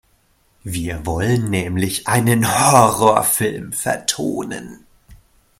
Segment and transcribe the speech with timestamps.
[0.63, 4.87] Wir wollen nämlich einen Horrorfilm vertonen.